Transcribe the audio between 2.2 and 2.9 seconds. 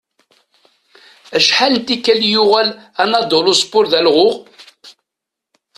i yuɣal